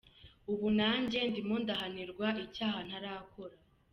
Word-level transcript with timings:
Ubu 0.51 0.67
nanjye 0.79 1.17
ndimo 1.29 1.55
ndahanirwa 1.63 2.27
icyaha 2.45 2.79
ntarakora. 2.87 3.55